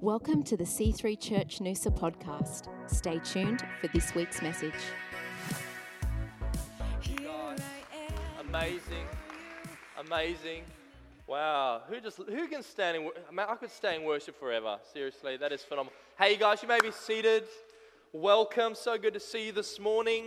[0.00, 2.68] Welcome to the C3 Church Noosa podcast.
[2.88, 4.72] Stay tuned for this week's message.
[7.16, 7.60] God.
[8.38, 9.06] Amazing.
[9.98, 10.62] Amazing.
[11.26, 11.82] Wow.
[11.88, 14.78] Who just who can stand in I could stay in worship forever.
[14.92, 15.92] Seriously, that is phenomenal.
[16.16, 17.42] Hey you guys, you may be seated.
[18.12, 18.76] Welcome.
[18.76, 20.26] So good to see you this morning.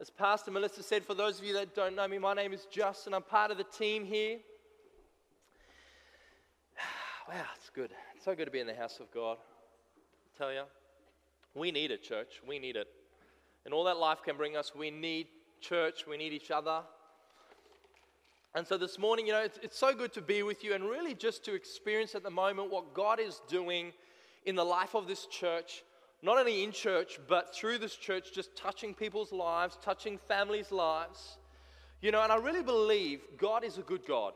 [0.00, 2.64] As Pastor Melissa said, for those of you that don't know me, my name is
[2.70, 3.12] Justin.
[3.12, 4.38] I'm part of the team here.
[7.28, 7.90] Wow, it's good.
[8.14, 9.38] It's so good to be in the house of God.
[9.38, 10.62] I tell you,
[11.56, 12.40] we need it, church.
[12.46, 12.86] We need it.
[13.64, 15.26] And all that life can bring us, we need
[15.60, 16.82] church, we need each other.
[18.54, 20.84] And so this morning, you know, it's, it's so good to be with you and
[20.84, 23.92] really just to experience at the moment what God is doing
[24.44, 25.82] in the life of this church,
[26.22, 31.38] not only in church, but through this church, just touching people's lives, touching families' lives.
[32.00, 34.32] You know, and I really believe God is a good God.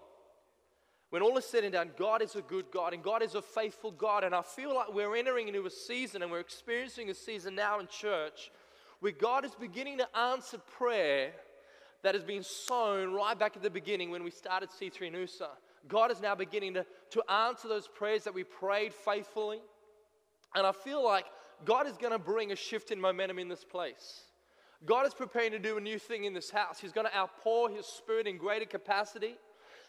[1.11, 3.43] When all is said and done, God is a good God and God is a
[3.43, 4.23] faithful God.
[4.23, 7.81] And I feel like we're entering into a season and we're experiencing a season now
[7.81, 8.53] in church
[9.01, 11.33] where God is beginning to answer prayer
[12.03, 15.49] that has been sown right back at the beginning when we started C3 Noosa.
[15.89, 19.59] God is now beginning to, to answer those prayers that we prayed faithfully.
[20.55, 21.27] And I feel like
[21.65, 24.23] God is going to bring a shift in momentum in this place.
[24.87, 26.79] God is preparing to do a new thing in this house.
[26.79, 29.37] He's going to outpour His Spirit in greater capacity.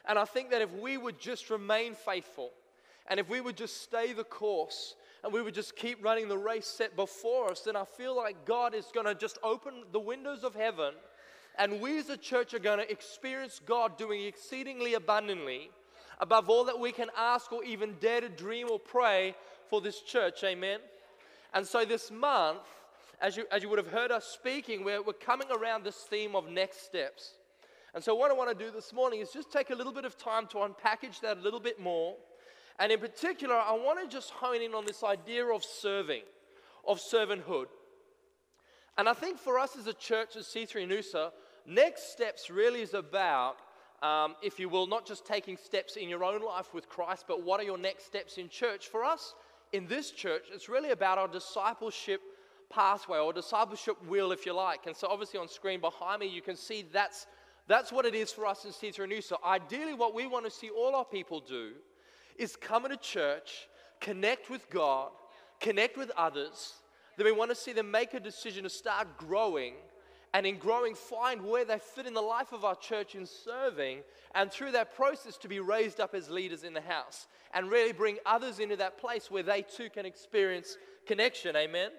[0.08, 2.52] And I think that if we would just remain faithful
[3.08, 6.38] and if we would just stay the course and we would just keep running the
[6.38, 10.00] race set before us, then I feel like God is going to just open the
[10.00, 10.94] windows of heaven
[11.58, 15.70] and we as a church are going to experience God doing exceedingly abundantly
[16.20, 19.36] above all that we can ask or even dare to dream or pray
[19.70, 20.44] for this church.
[20.44, 20.80] Amen.
[21.54, 22.60] And so this month,
[23.20, 26.36] as you, as you would have heard us speaking, we're, we're coming around this theme
[26.36, 27.34] of next steps.
[27.94, 30.06] And so, what I want to do this morning is just take a little bit
[30.06, 32.16] of time to unpackage that a little bit more.
[32.80, 36.22] And in particular, I want to just hone in on this idea of serving,
[36.88, 37.66] of servanthood.
[38.98, 41.32] And I think for us as a church, as C3 Noosa,
[41.66, 43.58] next steps really is about,
[44.02, 47.44] um, if you will, not just taking steps in your own life with Christ, but
[47.44, 48.88] what are your next steps in church?
[48.88, 49.36] For us
[49.74, 52.22] in this church, it's really about our discipleship
[52.70, 54.88] pathway or discipleship wheel, if you like.
[54.88, 57.28] And so, obviously, on screen behind me, you can see that's
[57.72, 59.24] that's what it is for us in C3 Noosa.
[59.24, 61.72] So, ideally, what we want to see all our people do
[62.38, 63.68] is come into church,
[64.00, 65.12] connect with God,
[65.60, 66.74] connect with others.
[67.18, 69.76] Then we want to see them make a decision to start growing,
[70.34, 74.00] and in growing, find where they fit in the life of our church in serving,
[74.34, 77.92] and through that process, to be raised up as leaders in the house and really
[77.92, 81.56] bring others into that place where they too can experience connection.
[81.56, 81.92] Amen.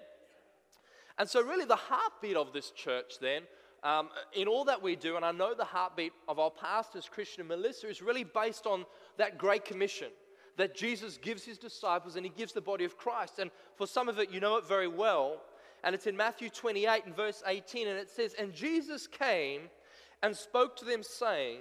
[1.17, 3.43] And so, really, the heartbeat of this church then
[3.83, 7.41] um, in all that we do, and I know the heartbeat of our pastors, Christian
[7.41, 8.85] and Melissa, is really based on
[9.17, 10.09] that great commission
[10.57, 13.39] that Jesus gives his disciples and he gives the body of Christ.
[13.39, 15.41] And for some of it, you know it very well.
[15.83, 19.63] And it's in Matthew 28 and verse 18, and it says, And Jesus came
[20.21, 21.59] and spoke to them, saying,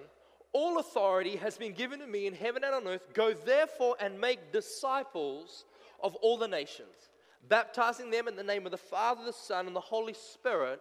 [0.53, 3.09] All authority has been given to me in heaven and on earth.
[3.15, 5.65] Go therefore and make disciples
[6.01, 7.11] of all the nations,
[7.49, 10.81] baptizing them in the name of the Father, the Son, and the Holy Spirit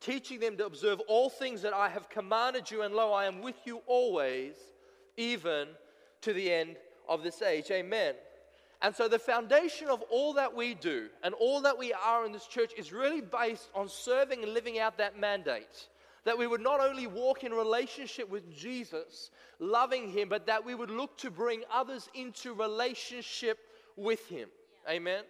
[0.00, 3.42] teaching them to observe all things that I have commanded you, and lo, I am
[3.42, 4.54] with you always,
[5.16, 5.68] even
[6.22, 6.76] to the end
[7.08, 7.70] of this age.
[7.70, 8.14] Amen.
[8.82, 12.32] And so, the foundation of all that we do and all that we are in
[12.32, 15.88] this church is really based on serving and living out that mandate.
[16.24, 20.74] That we would not only walk in relationship with Jesus, loving Him, but that we
[20.74, 23.58] would look to bring others into relationship
[23.96, 24.48] with Him.
[24.88, 25.24] Amen.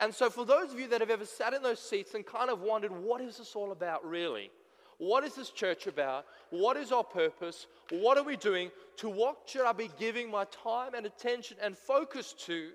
[0.00, 2.50] And so, for those of you that have ever sat in those seats and kind
[2.50, 4.50] of wondered, what is this all about really?
[4.98, 6.26] What is this church about?
[6.50, 7.66] What is our purpose?
[7.90, 8.70] What are we doing?
[8.98, 12.70] To what should I be giving my time and attention and focus to?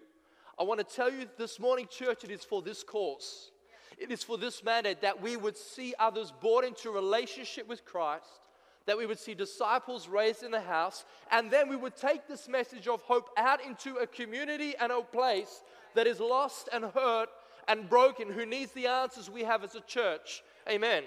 [0.57, 3.51] I want to tell you this morning, church, it is for this cause.
[3.97, 8.41] It is for this mandate that we would see others brought into relationship with Christ,
[8.85, 12.47] that we would see disciples raised in the house, and then we would take this
[12.47, 15.61] message of hope out into a community and a place
[15.95, 17.29] that is lost and hurt
[17.67, 20.43] and broken, who needs the answers we have as a church.
[20.69, 21.03] Amen.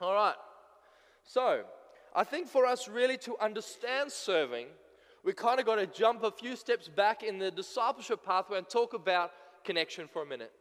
[0.00, 0.34] All right.
[1.24, 1.62] So,
[2.14, 4.66] I think for us really to understand serving,
[5.24, 8.68] we kind of got to jump a few steps back in the discipleship pathway and
[8.68, 9.32] talk about
[9.64, 10.52] connection for a minute.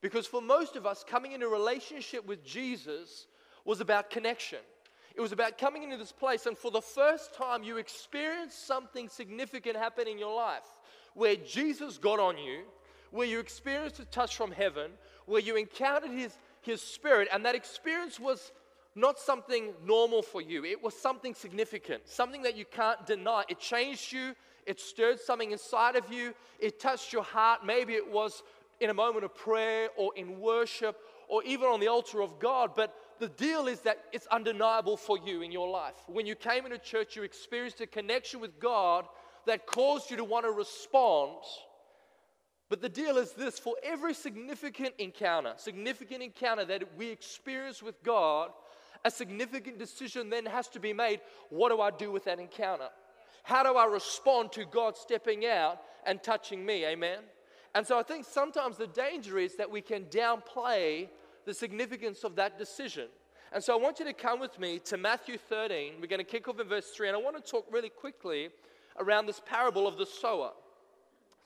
[0.00, 3.26] Because for most of us, coming into relationship with Jesus
[3.64, 4.58] was about connection.
[5.14, 9.08] It was about coming into this place, and for the first time, you experienced something
[9.08, 10.66] significant happen in your life
[11.14, 12.62] where Jesus got on you,
[13.10, 14.90] where you experienced a touch from heaven,
[15.26, 18.52] where you encountered his, his spirit, and that experience was
[18.94, 20.64] not something normal for you.
[20.64, 23.44] It was something significant, something that you can't deny.
[23.48, 24.34] It changed you,
[24.66, 27.64] it stirred something inside of you, it touched your heart.
[27.64, 28.42] Maybe it was
[28.80, 32.72] in a moment of prayer or in worship or even on the altar of God.
[32.74, 35.94] But the deal is that it's undeniable for you in your life.
[36.06, 39.06] When you came into church, you experienced a connection with God
[39.46, 41.38] that caused you to want to respond.
[42.68, 48.02] But the deal is this for every significant encounter, significant encounter that we experience with
[48.02, 48.50] God,
[49.04, 51.20] a significant decision then has to be made.
[51.50, 52.88] What do I do with that encounter?
[53.42, 56.86] How do I respond to God stepping out and touching me?
[56.86, 57.18] Amen.
[57.74, 61.08] And so I think sometimes the danger is that we can downplay
[61.44, 63.08] the significance of that decision.
[63.52, 65.94] And so I want you to come with me to Matthew 13.
[66.00, 68.48] We're going to kick off in verse 3, and I want to talk really quickly
[68.98, 70.52] around this parable of the sower.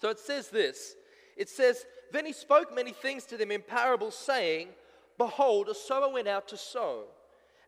[0.00, 0.94] So it says this
[1.36, 4.68] it says, Then he spoke many things to them in parables, saying,
[5.16, 7.04] Behold, a sower went out to sow.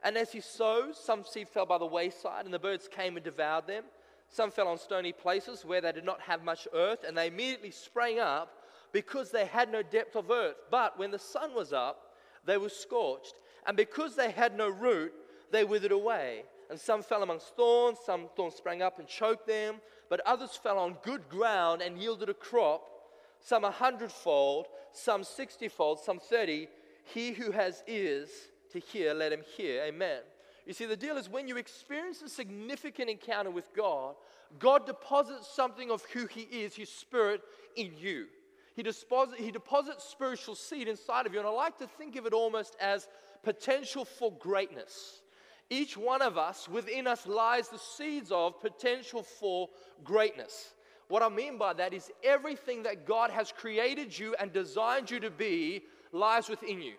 [0.02, 3.24] And as he sowed, some seed fell by the wayside, and the birds came and
[3.24, 3.84] devoured them.
[4.28, 7.70] Some fell on stony places where they did not have much earth, and they immediately
[7.70, 8.54] sprang up
[8.92, 10.56] because they had no depth of earth.
[10.70, 13.34] But when the sun was up, they were scorched.
[13.66, 15.12] And because they had no root,
[15.50, 16.44] they withered away.
[16.70, 20.78] And some fell amongst thorns, some thorns sprang up and choked them, but others fell
[20.78, 22.82] on good ground and yielded a crop,
[23.40, 26.68] some a hundredfold, some sixtyfold, some thirty.
[27.04, 28.28] He who has ears
[28.72, 29.82] to hear, let him hear.
[29.82, 30.20] Amen.
[30.64, 34.14] You see, the deal is when you experience a significant encounter with God,
[34.58, 37.40] God deposits something of who He is, His Spirit,
[37.76, 38.26] in you.
[38.74, 41.40] He, deposit, he deposits spiritual seed inside of you.
[41.40, 43.08] And I like to think of it almost as
[43.42, 45.22] potential for greatness.
[45.70, 49.68] Each one of us, within us, lies the seeds of potential for
[50.02, 50.74] greatness.
[51.06, 55.20] What I mean by that is everything that God has created you and designed you
[55.20, 55.82] to be
[56.12, 56.94] lies within you.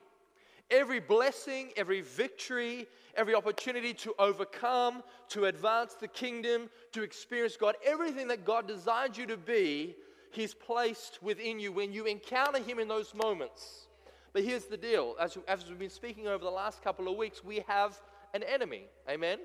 [0.70, 7.76] Every blessing, every victory, every opportunity to overcome, to advance the kingdom, to experience God,
[7.86, 9.96] everything that God designed you to be,
[10.32, 13.88] He's placed within you when you encounter Him in those moments.
[14.32, 17.44] But here's the deal as, as we've been speaking over the last couple of weeks,
[17.44, 18.00] we have
[18.34, 18.84] an enemy.
[19.10, 19.40] Amen?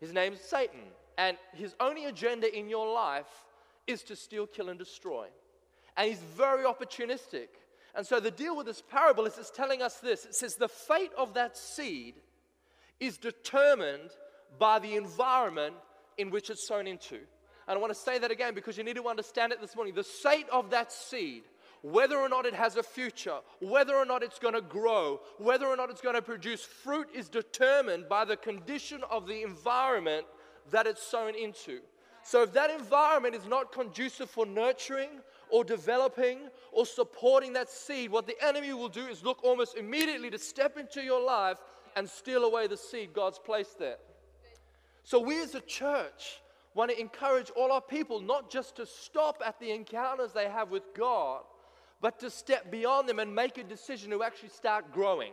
[0.00, 0.80] His name is Satan.
[1.18, 3.44] And his only agenda in your life
[3.86, 5.26] is to steal, kill, and destroy.
[5.96, 7.48] And he's very opportunistic.
[7.94, 10.68] And so the deal with this parable is it's telling us this it says, the
[10.68, 12.14] fate of that seed
[13.00, 14.10] is determined
[14.58, 15.74] by the environment
[16.18, 17.16] in which it's sown into.
[17.68, 19.94] And I want to say that again because you need to understand it this morning.
[19.94, 21.44] The fate of that seed
[21.86, 25.66] whether or not it has a future, whether or not it's going to grow, whether
[25.66, 30.26] or not it's going to produce fruit is determined by the condition of the environment
[30.72, 31.78] that it's sown into.
[32.24, 38.10] So if that environment is not conducive for nurturing or developing or supporting that seed,
[38.10, 41.58] what the enemy will do is look almost immediately to step into your life
[41.94, 43.98] and steal away the seed God's placed there.
[45.04, 46.40] So we as a church
[46.74, 50.72] want to encourage all our people not just to stop at the encounters they have
[50.72, 51.44] with God,
[52.00, 55.32] but to step beyond them and make a decision to actually start growing.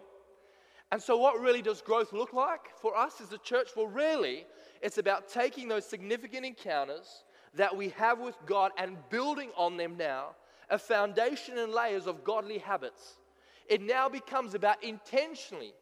[0.92, 3.70] And so, what really does growth look like for us as a church?
[3.76, 4.46] Well, really,
[4.82, 7.24] it's about taking those significant encounters
[7.56, 10.36] that we have with God and building on them now
[10.70, 13.20] a foundation and layers of godly habits.
[13.68, 15.74] It now becomes about intentionally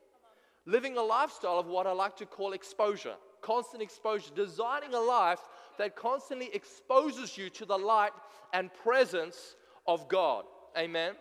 [0.65, 5.39] living a lifestyle of what I like to call exposure, constant exposure, designing a life
[5.77, 8.11] that constantly exposes you to the light
[8.53, 9.55] and presence
[9.87, 10.45] of God.
[10.77, 11.13] Amen.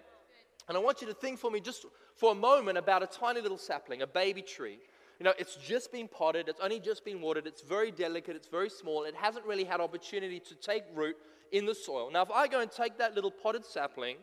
[0.68, 3.40] And I want you to think for me just for a moment about a tiny
[3.40, 4.78] little sapling, a baby tree.
[5.18, 8.48] You know, it's just been potted, it's only just been watered, it's very delicate, it's
[8.48, 11.16] very small, it hasn't really had opportunity to take root
[11.52, 12.10] in the soil.
[12.10, 14.16] Now, if I go and take that little potted sapling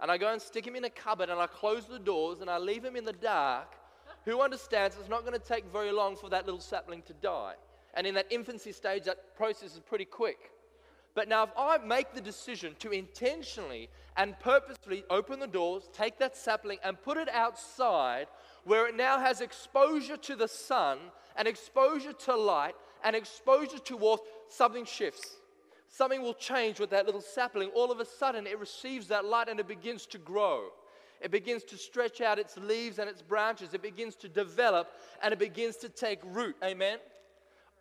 [0.00, 2.50] and I go and stick him in a cupboard and I close the doors and
[2.50, 3.74] I leave him in the dark,
[4.26, 7.54] who understands it's not going to take very long for that little sapling to die?
[7.94, 10.51] And in that infancy stage, that process is pretty quick.
[11.14, 16.18] But now, if I make the decision to intentionally and purposefully open the doors, take
[16.18, 18.28] that sapling, and put it outside
[18.64, 20.98] where it now has exposure to the sun
[21.36, 25.36] and exposure to light and exposure to warmth, something shifts.
[25.88, 27.68] Something will change with that little sapling.
[27.74, 30.68] All of a sudden, it receives that light and it begins to grow.
[31.20, 33.74] It begins to stretch out its leaves and its branches.
[33.74, 34.90] It begins to develop
[35.22, 36.56] and it begins to take root.
[36.64, 36.98] Amen?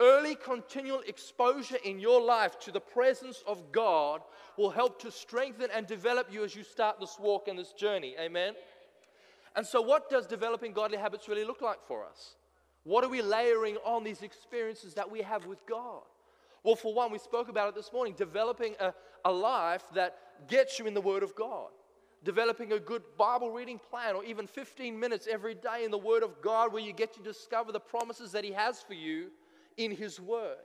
[0.01, 4.21] Early continual exposure in your life to the presence of God
[4.57, 8.15] will help to strengthen and develop you as you start this walk and this journey.
[8.19, 8.55] Amen.
[9.55, 12.33] And so, what does developing godly habits really look like for us?
[12.83, 16.01] What are we layering on these experiences that we have with God?
[16.63, 20.17] Well, for one, we spoke about it this morning developing a, a life that
[20.47, 21.69] gets you in the Word of God,
[22.23, 26.23] developing a good Bible reading plan, or even 15 minutes every day in the Word
[26.23, 29.29] of God where you get to discover the promises that He has for you
[29.77, 30.57] in His Word.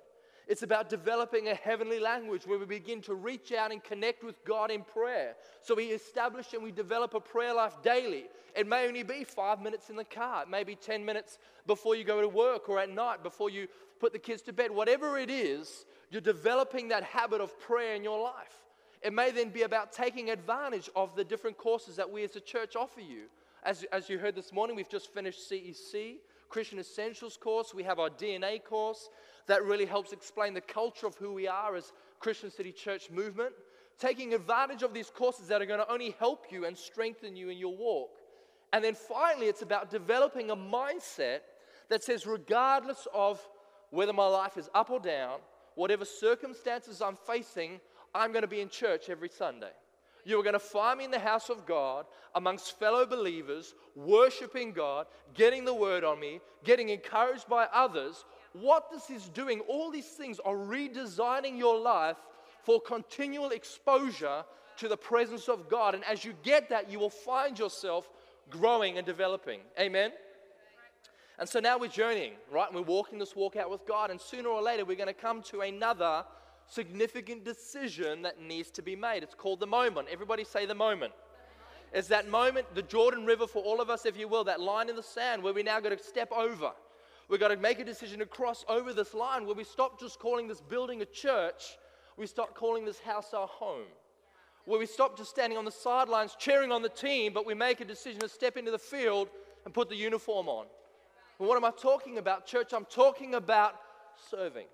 [0.46, 4.44] It's about developing a heavenly language where we begin to reach out and connect with
[4.44, 5.34] God in prayer.
[5.62, 8.26] So we establish and we develop a prayer life daily.
[8.54, 11.96] It may only be five minutes in the car, it may be 10 minutes before
[11.96, 13.66] you go to work or at night before you
[13.98, 14.70] put the kids to bed.
[14.70, 18.56] Whatever it is, you're developing that habit of prayer in your life.
[19.02, 22.40] It may then be about taking advantage of the different courses that we as a
[22.40, 23.24] church offer you.
[23.62, 26.16] As, as you heard this morning, we've just finished CEC,
[26.48, 27.74] Christian Essentials course.
[27.74, 29.08] We have our DNA course
[29.46, 33.52] that really helps explain the culture of who we are as Christian City Church movement.
[33.98, 37.48] Taking advantage of these courses that are going to only help you and strengthen you
[37.48, 38.10] in your walk.
[38.72, 41.40] And then finally, it's about developing a mindset
[41.88, 43.40] that says, regardless of
[43.90, 45.38] whether my life is up or down,
[45.76, 47.80] whatever circumstances I'm facing,
[48.14, 49.70] I'm going to be in church every Sunday.
[50.26, 52.04] You're going to find me in the house of God
[52.34, 58.24] amongst fellow believers, worshiping God, getting the word on me, getting encouraged by others.
[58.52, 62.16] What this is doing, all these things are redesigning your life
[62.64, 64.44] for continual exposure
[64.78, 65.94] to the presence of God.
[65.94, 68.10] And as you get that, you will find yourself
[68.50, 69.60] growing and developing.
[69.78, 70.10] Amen?
[71.38, 72.66] And so now we're journeying, right?
[72.66, 75.14] And We're walking this walk out with God, and sooner or later we're going to
[75.14, 76.24] come to another
[76.68, 79.22] significant decision that needs to be made.
[79.22, 80.08] It's called the moment.
[80.10, 81.12] Everybody say the moment.
[81.92, 84.88] It's that moment, the Jordan River for all of us, if you will, that line
[84.88, 86.72] in the sand where we now got to step over.
[87.28, 90.18] We've got to make a decision to cross over this line where we stop just
[90.18, 91.76] calling this building a church,
[92.16, 93.86] we start calling this house our home.
[94.64, 97.80] Where we stop just standing on the sidelines cheering on the team, but we make
[97.80, 99.28] a decision to step into the field
[99.64, 100.66] and put the uniform on.
[101.38, 102.72] And what am I talking about, church?
[102.72, 103.76] I'm talking about
[104.30, 104.66] serving.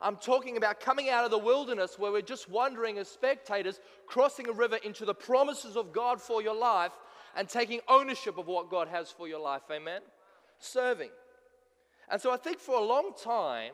[0.00, 4.48] I'm talking about coming out of the wilderness where we're just wandering as spectators, crossing
[4.48, 6.92] a river into the promises of God for your life
[7.36, 9.62] and taking ownership of what God has for your life.
[9.70, 10.00] Amen?
[10.58, 11.10] Serving.
[12.10, 13.72] And so I think for a long time,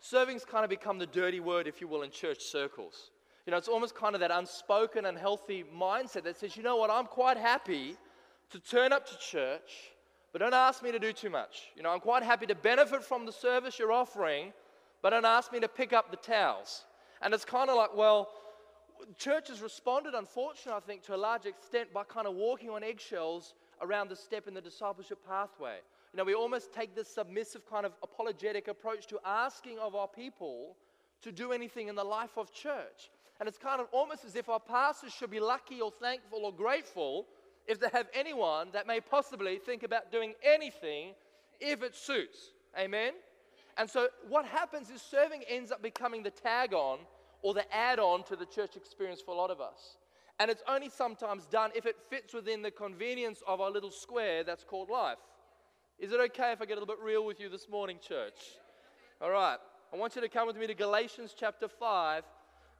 [0.00, 3.10] serving's kind of become the dirty word, if you will, in church circles.
[3.46, 6.90] You know, it's almost kind of that unspoken, unhealthy mindset that says, you know what,
[6.90, 7.96] I'm quite happy
[8.50, 9.92] to turn up to church
[10.34, 11.70] but don't ask me to do too much.
[11.76, 14.52] You know, I'm quite happy to benefit from the service you're offering,
[15.04, 16.86] but don't ask me to pick up the towels.
[17.20, 18.30] And it's kind of like, well,
[19.18, 22.82] church has responded, unfortunately, I think, to a large extent by kind of walking on
[22.82, 25.76] eggshells around the step in the discipleship pathway.
[26.14, 30.08] You know, we almost take this submissive kind of apologetic approach to asking of our
[30.08, 30.74] people
[31.20, 33.10] to do anything in the life of church.
[33.40, 36.52] And it's kind of almost as if our pastors should be lucky or thankful or
[36.52, 37.26] grateful
[37.66, 41.10] if they have anyone that may possibly think about doing anything
[41.60, 42.52] if it suits.
[42.78, 43.12] Amen?
[43.76, 46.98] And so what happens is serving ends up becoming the tag on
[47.42, 49.98] or the add on to the church experience for a lot of us.
[50.38, 54.42] And it's only sometimes done if it fits within the convenience of our little square
[54.42, 55.18] that's called life.
[55.98, 58.34] Is it okay if I get a little bit real with you this morning, church?
[59.20, 59.58] All right.
[59.92, 62.24] I want you to come with me to Galatians chapter 5,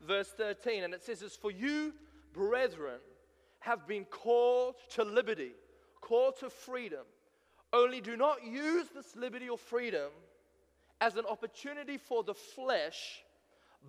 [0.02, 0.82] verse 13.
[0.82, 1.92] And it says this For you,
[2.32, 2.98] brethren,
[3.60, 5.52] have been called to liberty,
[6.00, 7.04] called to freedom.
[7.72, 10.10] Only do not use this liberty or freedom
[11.00, 13.22] as an opportunity for the flesh,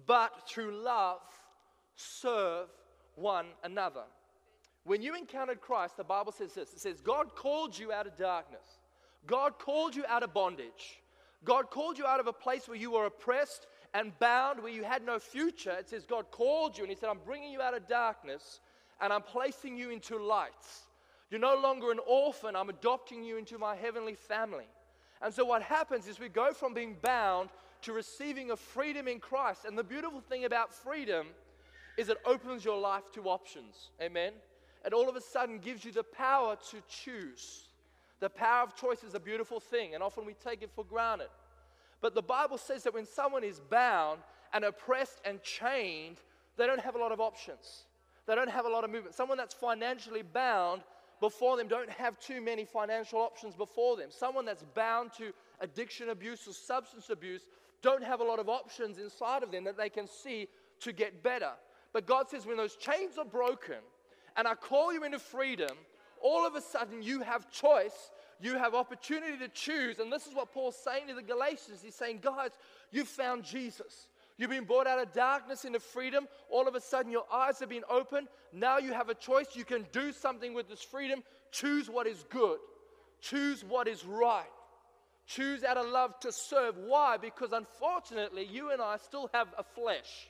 [0.05, 1.21] but through love
[1.95, 2.67] serve
[3.15, 4.03] one another.
[4.83, 8.15] When you encountered Christ, the Bible says this it says, God called you out of
[8.15, 8.79] darkness,
[9.25, 11.01] God called you out of bondage,
[11.43, 14.83] God called you out of a place where you were oppressed and bound, where you
[14.83, 15.71] had no future.
[15.71, 18.59] It says, God called you and He said, I'm bringing you out of darkness
[19.01, 20.51] and I'm placing you into light.
[21.31, 24.67] You're no longer an orphan, I'm adopting you into my heavenly family.
[25.21, 27.49] And so, what happens is we go from being bound
[27.83, 29.65] to receiving a freedom in Christ.
[29.65, 31.27] And the beautiful thing about freedom
[31.97, 33.89] is it opens your life to options.
[34.01, 34.33] Amen?
[34.85, 37.67] It all of a sudden gives you the power to choose.
[38.19, 41.29] The power of choice is a beautiful thing, and often we take it for granted.
[42.01, 44.19] But the Bible says that when someone is bound
[44.53, 46.17] and oppressed and chained,
[46.57, 47.85] they don't have a lot of options.
[48.25, 49.15] They don't have a lot of movement.
[49.15, 50.81] Someone that's financially bound
[51.19, 54.09] before them don't have too many financial options before them.
[54.09, 55.31] Someone that's bound to
[55.61, 57.41] addiction abuse or substance abuse
[57.81, 60.47] don't have a lot of options inside of them that they can see
[60.81, 61.51] to get better.
[61.93, 63.77] But God says, when those chains are broken
[64.35, 65.77] and I call you into freedom,
[66.21, 69.99] all of a sudden you have choice, you have opportunity to choose.
[69.99, 71.81] And this is what Paul's saying to the Galatians.
[71.81, 72.51] He's saying, guys,
[72.91, 74.07] you've found Jesus.
[74.37, 76.27] You've been brought out of darkness into freedom.
[76.49, 78.27] All of a sudden, your eyes have been opened.
[78.51, 79.47] Now you have a choice.
[79.53, 81.23] You can do something with this freedom.
[81.51, 82.59] Choose what is good,
[83.21, 84.45] choose what is right.
[85.27, 86.75] Choose out of love to serve.
[86.77, 87.17] Why?
[87.17, 90.27] Because unfortunately, you and I still have a flesh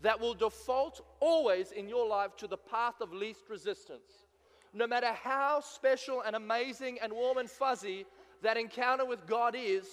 [0.00, 4.24] that will default always in your life to the path of least resistance.
[4.72, 8.06] no matter how special and amazing and warm and fuzzy
[8.42, 9.86] that encounter with God is,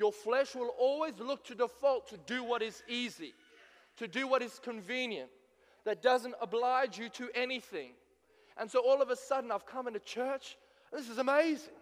[0.00, 3.34] your flesh will always look to default to do what is easy,
[3.98, 5.28] to do what is convenient,
[5.84, 7.90] that doesn't oblige you to anything.
[8.56, 10.56] And so all of a sudden, I've come into church.
[10.90, 11.74] This is amazing.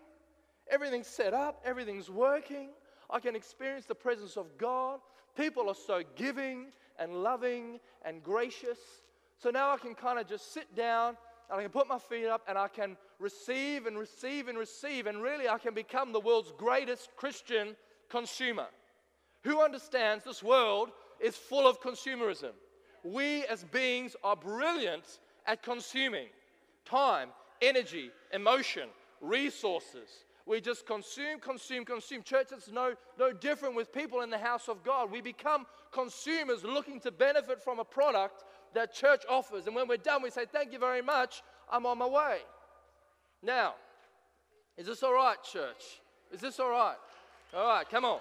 [0.68, 2.70] Everything's set up, everything's working.
[3.08, 4.98] I can experience the presence of God.
[5.36, 6.66] People are so giving
[6.98, 8.78] and loving and gracious.
[9.38, 11.16] So now I can kind of just sit down
[11.48, 15.06] and I can put my feet up and I can receive and receive and receive.
[15.06, 17.76] And really, I can become the world's greatest Christian
[18.08, 18.66] consumer
[19.44, 22.52] who understands this world is full of consumerism.
[23.04, 26.26] We as beings are brilliant at consuming
[26.84, 27.28] time,
[27.62, 28.88] energy, emotion,
[29.20, 30.08] resources.
[30.46, 32.22] We just consume, consume, consume.
[32.22, 35.10] Church, it's no, no different with people in the house of God.
[35.10, 39.66] We become consumers looking to benefit from a product that church offers.
[39.66, 42.38] And when we're done, we say, Thank you very much, I'm on my way.
[43.42, 43.74] Now,
[44.76, 46.00] is this all right, church?
[46.32, 46.96] Is this all right?
[47.54, 48.20] All right, come on.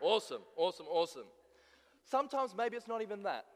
[0.00, 1.24] Awesome, awesome, awesome.
[2.04, 3.46] Sometimes maybe it's not even that.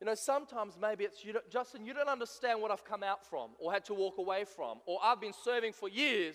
[0.00, 3.50] You know, sometimes maybe it's, you Justin, you don't understand what I've come out from
[3.58, 6.34] or had to walk away from, or I've been serving for years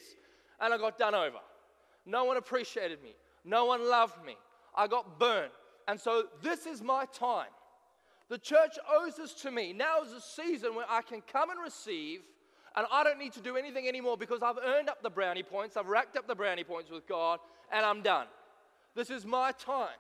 [0.61, 1.37] and I got done over.
[2.05, 3.13] No one appreciated me,
[3.43, 4.37] no one loved me,
[4.75, 5.51] I got burned.
[5.87, 7.49] And so this is my time.
[8.29, 9.73] The church owes this to me.
[9.73, 12.21] Now is a season where I can come and receive,
[12.79, 15.75] and I don't need to do anything anymore because I've earned up the brownie points,
[15.75, 17.39] I've racked up the brownie points with God,
[17.73, 18.27] and I'm done.
[18.95, 19.99] This is my time.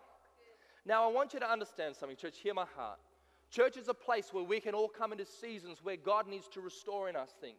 [0.85, 2.37] Now, I want you to understand something, church.
[2.41, 2.97] Hear my heart.
[3.51, 6.61] Church is a place where we can all come into seasons where God needs to
[6.61, 7.57] restore in us things,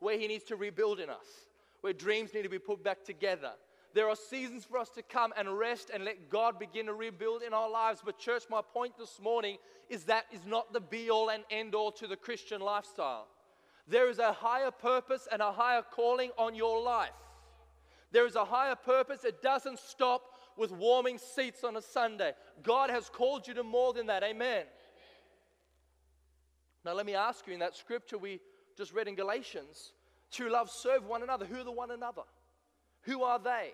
[0.00, 1.46] where He needs to rebuild in us,
[1.82, 3.52] where dreams need to be put back together,
[3.94, 7.42] there are seasons for us to come and rest and let God begin to rebuild
[7.42, 8.00] in our lives.
[8.04, 9.56] But, church, my point this morning
[9.88, 13.28] is that is not the be all and end all to the Christian lifestyle.
[13.88, 17.10] There is a higher purpose and a higher calling on your life.
[18.12, 19.24] There is a higher purpose.
[19.24, 20.22] It doesn't stop
[20.56, 22.32] with warming seats on a Sunday.
[22.62, 24.22] God has called you to more than that.
[24.22, 24.64] Amen.
[26.84, 28.40] Now, let me ask you in that scripture we
[28.76, 29.92] just read in Galatians
[30.32, 31.46] to love, serve one another.
[31.46, 32.22] Who are the one another?
[33.02, 33.72] Who are they?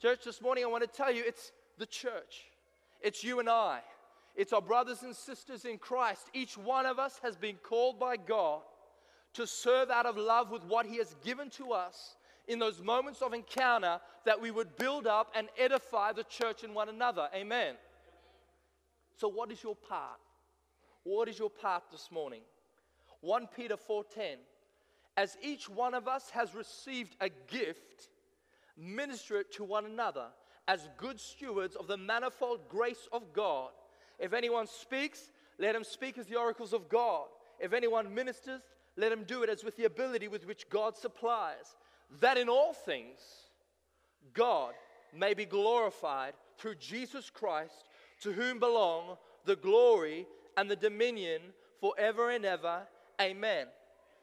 [0.00, 2.44] Church, this morning I want to tell you it's the church.
[3.00, 3.80] It's you and I.
[4.36, 6.30] It's our brothers and sisters in Christ.
[6.32, 8.62] Each one of us has been called by God
[9.34, 12.16] to serve out of love with what He has given to us
[12.48, 16.74] in those moments of encounter that we would build up and edify the church and
[16.74, 17.28] one another.
[17.34, 17.76] Amen.
[19.16, 20.20] So, what is your part?
[21.04, 22.42] What is your part this morning?
[23.20, 24.36] 1 Peter 4:10
[25.16, 28.08] As each one of us has received a gift,
[28.76, 30.26] minister it to one another
[30.68, 33.70] as good stewards of the manifold grace of God.
[34.18, 37.26] If anyone speaks, let him speak as the oracles of God.
[37.58, 38.62] If anyone ministers,
[38.96, 41.76] let him do it as with the ability with which God supplies,
[42.20, 43.20] that in all things
[44.34, 44.74] God
[45.14, 47.84] may be glorified through Jesus Christ,
[48.20, 50.26] to whom belong the glory
[50.56, 51.40] and the dominion
[51.80, 52.82] forever and ever.
[53.20, 53.66] Amen.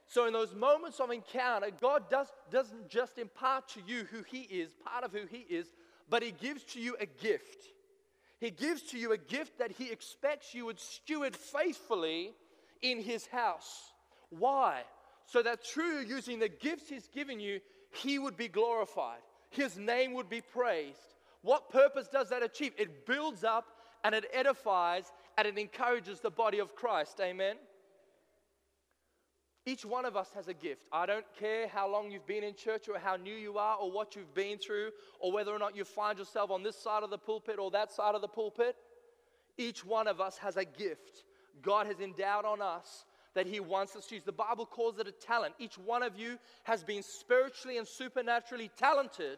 [0.05, 4.41] So, in those moments of encounter, God does, doesn't just impart to you who He
[4.41, 5.67] is, part of who He is,
[6.09, 7.65] but He gives to you a gift.
[8.39, 12.31] He gives to you a gift that He expects you would steward faithfully
[12.81, 13.91] in His house.
[14.29, 14.81] Why?
[15.25, 17.59] So that through using the gifts He's given you,
[17.91, 20.99] He would be glorified, His name would be praised.
[21.41, 22.73] What purpose does that achieve?
[22.77, 23.65] It builds up
[24.03, 25.05] and it edifies
[25.37, 27.19] and it encourages the body of Christ.
[27.21, 27.55] Amen.
[29.65, 30.81] Each one of us has a gift.
[30.91, 33.91] I don't care how long you've been in church or how new you are or
[33.91, 37.09] what you've been through or whether or not you find yourself on this side of
[37.09, 38.75] the pulpit or that side of the pulpit.
[39.57, 41.23] Each one of us has a gift
[41.61, 44.23] God has endowed on us that He wants us to use.
[44.23, 45.55] The Bible calls it a talent.
[45.59, 49.37] Each one of you has been spiritually and supernaturally talented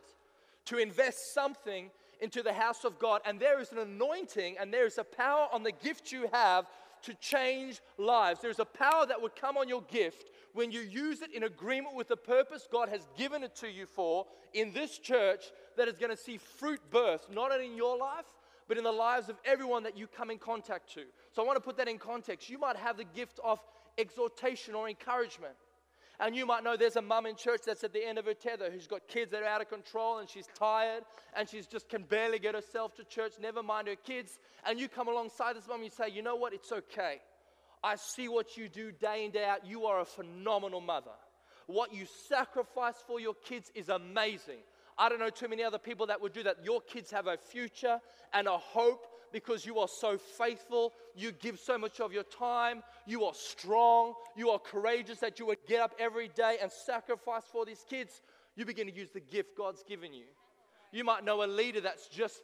[0.66, 1.90] to invest something
[2.22, 3.22] into the house of God.
[3.26, 6.66] And there is an anointing and there is a power on the gift you have
[7.04, 8.42] to change lives.
[8.42, 11.96] There's a power that would come on your gift when you use it in agreement
[11.96, 15.46] with the purpose God has given it to you for in this church
[15.78, 18.26] that is going to see fruit birth, not only in your life,
[18.68, 21.02] but in the lives of everyone that you come in contact to.
[21.32, 22.50] So I want to put that in context.
[22.50, 23.60] You might have the gift of
[23.98, 25.56] exhortation or encouragement.
[26.20, 28.36] And you might know there's a mum in church that's at the end of her
[28.36, 31.04] tether who's got kids that are out of control and she's tired
[31.36, 34.38] and she's just can barely get herself to church, never mind her kids.
[34.68, 36.54] And you come alongside this mum and you say, you know what?
[36.54, 37.22] It's okay.
[37.84, 39.66] I see what you do day in, day out.
[39.66, 41.10] You are a phenomenal mother.
[41.66, 44.60] What you sacrifice for your kids is amazing.
[45.00, 46.58] I don't know too many other people that would do that.
[46.64, 48.00] Your kids have a future
[48.34, 50.94] and a hope because you are so faithful.
[51.16, 52.84] You give so much of your time.
[53.06, 54.14] You are strong.
[54.36, 58.22] You are courageous that you would get up every day and sacrifice for these kids.
[58.56, 60.26] You begin to use the gift God's given you.
[60.92, 62.42] You might know a leader that's just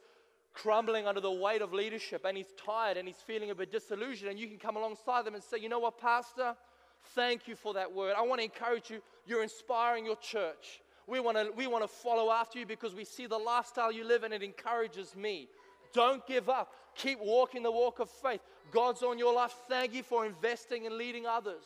[0.54, 4.30] crumbling under the weight of leadership and he's tired and he's feeling a bit disillusioned,
[4.30, 6.54] and you can come alongside them and say, You know what, Pastor?
[7.14, 8.14] Thank you for that word.
[8.16, 9.00] I want to encourage you.
[9.26, 10.80] You're inspiring your church.
[11.06, 14.04] We want to we want to follow after you because we see the lifestyle you
[14.04, 15.48] live and it encourages me.
[15.92, 16.72] Don't give up.
[16.94, 18.40] Keep walking the walk of faith.
[18.70, 19.54] God's on your life.
[19.68, 21.64] Thank you for investing and leading others.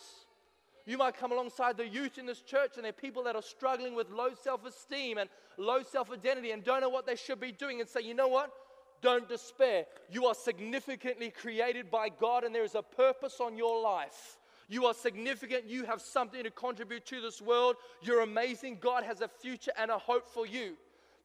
[0.85, 3.43] You might come alongside the youth in this church, and there are people that are
[3.43, 7.41] struggling with low self esteem and low self identity and don't know what they should
[7.41, 8.53] be doing, and say, you know what?
[9.01, 9.87] Don't despair.
[10.11, 14.39] You are significantly created by God, and there is a purpose on your life.
[14.69, 15.69] You are significant.
[15.69, 17.77] You have something to contribute to this world.
[18.01, 18.79] You're amazing.
[18.81, 20.77] God has a future and a hope for you.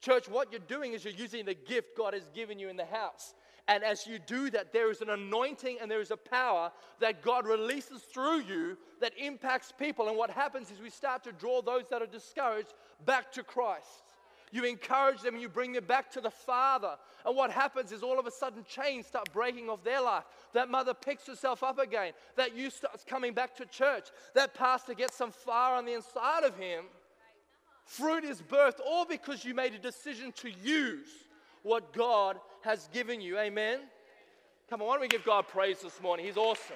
[0.01, 2.85] Church, what you're doing is you're using the gift God has given you in the
[2.85, 3.33] house.
[3.67, 7.21] And as you do that, there is an anointing and there is a power that
[7.21, 10.07] God releases through you that impacts people.
[10.07, 12.73] And what happens is we start to draw those that are discouraged
[13.05, 14.03] back to Christ.
[14.51, 16.95] You encourage them and you bring them back to the Father.
[17.25, 20.23] And what happens is all of a sudden chains start breaking off their life.
[20.53, 22.13] That mother picks herself up again.
[22.37, 24.07] That youth starts coming back to church.
[24.33, 26.85] That pastor gets some fire on the inside of him.
[27.87, 31.07] Fruit is birthed all because you made a decision to use
[31.63, 33.39] what God has given you.
[33.39, 33.79] Amen.
[34.69, 36.25] Come on, why don't we give God praise this morning?
[36.25, 36.75] He's awesome.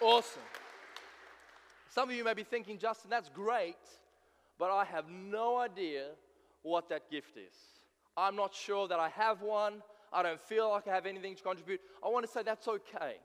[0.00, 0.42] Awesome.
[1.90, 3.76] Some of you may be thinking, Justin, that's great,
[4.58, 6.06] but I have no idea
[6.62, 7.54] what that gift is.
[8.16, 9.74] I'm not sure that I have one.
[10.12, 11.80] I don't feel like I have anything to contribute.
[12.04, 13.18] I want to say that's okay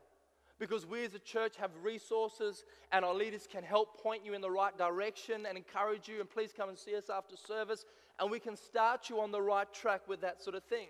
[0.60, 4.42] because we as a church have resources and our leaders can help point you in
[4.42, 6.20] the right direction and encourage you.
[6.20, 7.86] And please come and see us after service
[8.20, 10.88] and we can start you on the right track with that sort of thing.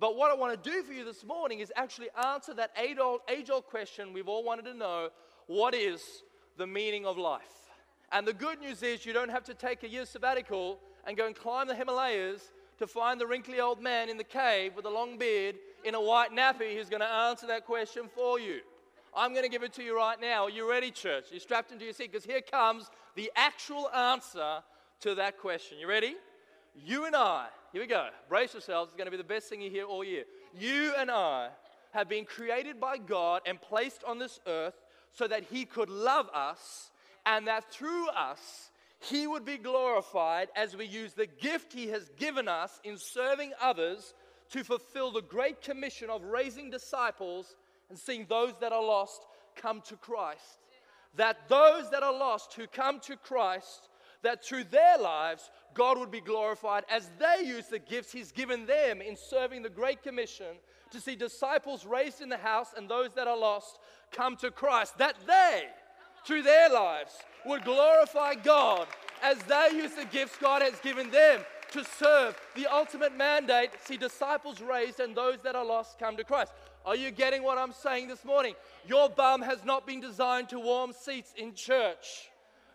[0.00, 2.98] But what I want to do for you this morning is actually answer that age
[3.50, 5.10] old question we've all wanted to know
[5.46, 6.02] what is
[6.58, 7.70] the meaning of life?
[8.10, 11.26] And the good news is you don't have to take a year sabbatical and go
[11.26, 14.90] and climb the Himalayas to find the wrinkly old man in the cave with a
[14.90, 18.60] long beard in a white nappy who's going to answer that question for you.
[19.14, 20.44] I'm going to give it to you right now.
[20.44, 21.26] Are you ready, church?
[21.30, 24.62] You're strapped into your seat because here comes the actual answer
[25.00, 25.78] to that question.
[25.78, 26.14] You ready?
[26.74, 28.08] You and I, here we go.
[28.30, 28.88] Brace yourselves.
[28.88, 30.24] It's going to be the best thing you hear all year.
[30.58, 31.50] You and I
[31.92, 34.80] have been created by God and placed on this earth
[35.12, 36.90] so that He could love us
[37.26, 42.08] and that through us, He would be glorified as we use the gift He has
[42.16, 44.14] given us in serving others
[44.52, 47.54] to fulfill the great commission of raising disciples
[47.92, 50.60] and seeing those that are lost come to Christ.
[51.16, 53.90] That those that are lost who come to Christ,
[54.22, 58.64] that through their lives, God would be glorified as they use the gifts He's given
[58.64, 60.56] them in serving the Great Commission
[60.90, 63.78] to see disciples raised in the house and those that are lost
[64.10, 64.96] come to Christ.
[64.96, 65.64] That they,
[66.26, 67.12] through their lives,
[67.44, 68.86] would glorify God
[69.22, 71.40] as they use the gifts God has given them
[71.72, 76.24] to serve the ultimate mandate see disciples raised and those that are lost come to
[76.24, 76.52] Christ.
[76.84, 78.54] Are you getting what I'm saying this morning?
[78.86, 82.30] Your bum has not been designed to warm seats in church.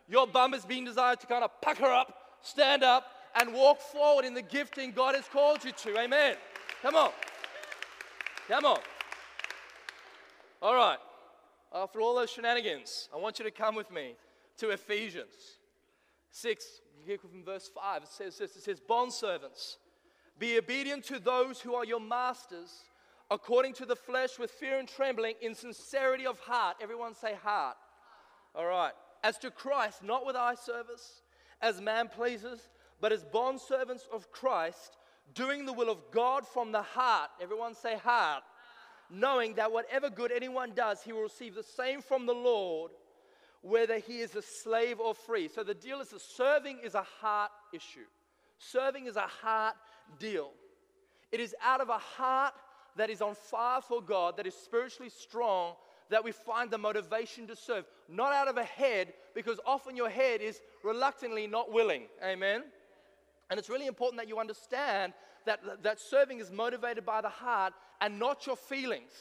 [0.07, 3.05] Your bum has been designed to kind of pucker up, stand up,
[3.39, 5.99] and walk forward in the gifting God has called you to.
[5.99, 6.35] Amen.
[6.81, 7.11] Come on.
[8.47, 8.79] Come on.
[10.61, 10.97] All right.
[11.73, 14.15] After all those shenanigans, I want you to come with me
[14.59, 15.57] to Ephesians
[16.31, 16.65] 6,
[17.05, 18.03] you from verse 5.
[18.03, 19.75] It says this it says, Bondservants,
[20.39, 22.71] be obedient to those who are your masters
[23.29, 26.77] according to the flesh with fear and trembling in sincerity of heart.
[26.81, 27.75] Everyone say heart.
[28.55, 28.93] All right.
[29.23, 31.21] As to Christ, not with eye service,
[31.61, 32.69] as man pleases,
[33.01, 34.97] but as bondservants of Christ,
[35.33, 37.29] doing the will of God from the heart.
[37.41, 38.43] Everyone say heart.
[39.09, 42.91] Knowing that whatever good anyone does, he will receive the same from the Lord,
[43.61, 45.47] whether he is a slave or free.
[45.47, 48.05] So the deal is that serving is a heart issue.
[48.57, 49.75] Serving is a heart
[50.19, 50.51] deal.
[51.31, 52.53] It is out of a heart
[52.97, 55.73] that is on fire for God, that is spiritually strong,
[56.09, 57.85] that we find the motivation to serve.
[58.09, 62.03] Not out of a head, because often your head is reluctantly not willing.
[62.23, 62.63] Amen?
[63.49, 65.13] And it's really important that you understand
[65.45, 69.11] that, that serving is motivated by the heart and not your feelings.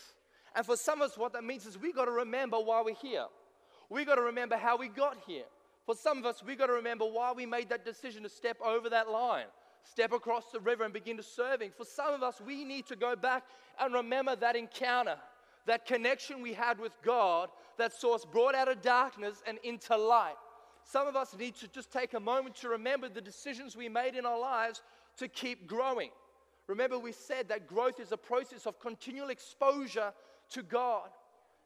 [0.55, 2.95] And for some of us, what that means is we got to remember why we're
[2.95, 3.27] here.
[3.89, 5.45] We got to remember how we got here.
[5.85, 8.57] For some of us, we got to remember why we made that decision to step
[8.65, 9.47] over that line
[9.91, 11.71] step across the river and begin to serving.
[11.77, 13.45] For some of us, we need to go back
[13.81, 15.17] and remember that encounter,
[15.67, 19.97] that connection we had with God that saw us brought out of darkness and into
[19.97, 20.37] light.
[20.85, 24.15] Some of us need to just take a moment to remember the decisions we made
[24.15, 24.83] in our lives
[25.19, 26.11] to keep growing.
[26.69, 30.13] Remember, we said that growth is a process of continual exposure
[30.51, 31.09] to God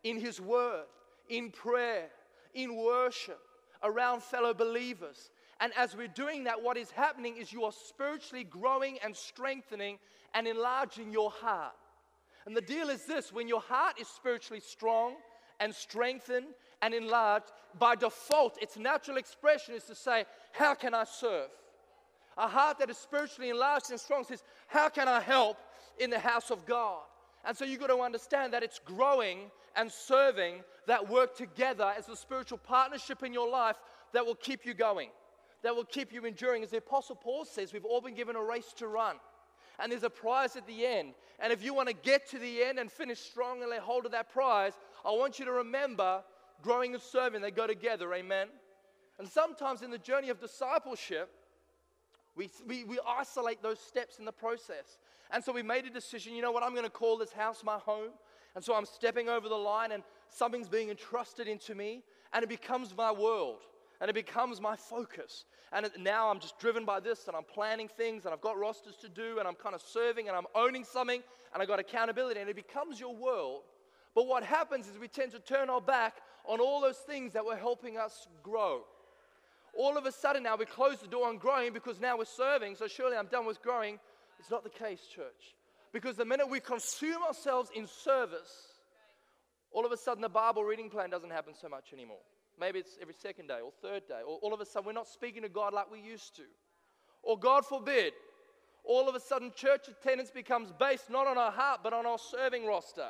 [0.04, 0.84] in His Word,
[1.28, 2.08] in prayer,
[2.54, 3.38] in worship,
[3.82, 5.30] around fellow believers.
[5.60, 9.98] And as we're doing that, what is happening is you are spiritually growing and strengthening
[10.34, 11.74] and enlarging your heart.
[12.46, 15.16] And the deal is this when your heart is spiritually strong
[15.60, 16.46] and strengthened
[16.80, 21.50] and enlarged, by default, its natural expression is to say, How can I serve?
[22.38, 25.58] A heart that is spiritually enlarged and strong says, How can I help
[25.98, 27.02] in the house of God?
[27.44, 32.08] And so you've got to understand that it's growing and serving that work together as
[32.08, 33.76] a spiritual partnership in your life
[34.12, 35.08] that will keep you going,
[35.62, 36.62] that will keep you enduring.
[36.62, 39.16] As the Apostle Paul says, we've all been given a race to run.
[39.78, 41.14] And there's a prize at the end.
[41.38, 44.04] And if you want to get to the end and finish strong and lay hold
[44.04, 46.22] of that prize, I want you to remember
[46.62, 48.12] growing and serving, they go together.
[48.12, 48.48] Amen.
[49.18, 51.30] And sometimes in the journey of discipleship,
[52.36, 54.98] we, we, we isolate those steps in the process.
[55.30, 57.62] And so we made a decision you know what, I'm going to call this house
[57.64, 58.10] my home.
[58.54, 62.48] And so I'm stepping over the line and something's being entrusted into me and it
[62.48, 63.60] becomes my world
[64.00, 65.44] and it becomes my focus.
[65.72, 68.58] And it, now I'm just driven by this and I'm planning things and I've got
[68.58, 71.78] rosters to do and I'm kind of serving and I'm owning something and I've got
[71.78, 73.62] accountability and it becomes your world.
[74.14, 77.44] But what happens is we tend to turn our back on all those things that
[77.44, 78.82] were helping us grow.
[79.78, 82.74] All of a sudden now we close the door on growing because now we're serving,
[82.74, 84.00] so surely I'm done with growing.
[84.40, 85.54] It's not the case, church.
[85.92, 88.74] Because the minute we consume ourselves in service,
[89.70, 92.22] all of a sudden the Bible reading plan doesn't happen so much anymore.
[92.60, 95.08] Maybe it's every second day or third day, or all of a sudden we're not
[95.08, 96.42] speaking to God like we used to.
[97.22, 98.12] Or God forbid,
[98.84, 102.18] all of a sudden church attendance becomes based not on our heart but on our
[102.18, 103.08] serving roster.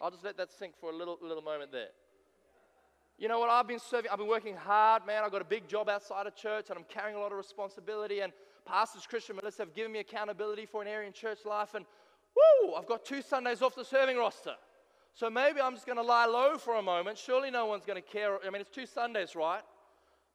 [0.00, 1.88] I'll just let that sink for a little, little moment there.
[3.18, 3.50] You know what?
[3.50, 5.24] I've been serving, I've been working hard, man.
[5.24, 8.20] I've got a big job outside of church and I'm carrying a lot of responsibility.
[8.20, 8.32] And
[8.64, 11.84] pastors, Christian Melissa have given me accountability for an area in church life, and
[12.36, 14.54] woo, I've got two Sundays off the serving roster.
[15.14, 17.18] So maybe I'm just going to lie low for a moment.
[17.18, 18.38] Surely no one's going to care.
[18.46, 19.62] I mean, it's two Sundays, right?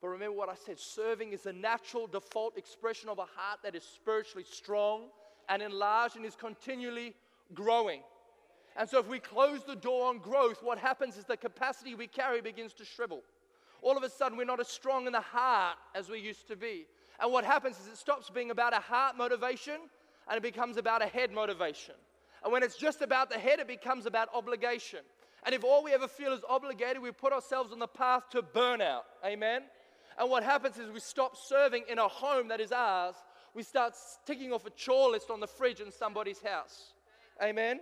[0.01, 3.73] But remember what I said serving is the natural default expression of a heart that
[3.73, 5.03] is spiritually strong
[5.47, 7.13] and enlarged and is continually
[7.53, 8.01] growing.
[8.75, 12.07] And so if we close the door on growth, what happens is the capacity we
[12.07, 13.21] carry begins to shrivel.
[13.81, 16.55] All of a sudden, we're not as strong in the heart as we used to
[16.55, 16.85] be.
[17.19, 19.75] And what happens is it stops being about a heart motivation
[20.27, 21.95] and it becomes about a head motivation.
[22.43, 24.99] And when it's just about the head, it becomes about obligation.
[25.45, 28.41] And if all we ever feel is obligated, we put ourselves on the path to
[28.41, 29.01] burnout.
[29.25, 29.63] Amen?
[30.17, 33.15] And what happens is we stop serving in a home that is ours.
[33.53, 33.93] We start
[34.25, 36.93] ticking off a chore list on the fridge in somebody's house.
[37.41, 37.79] Amen?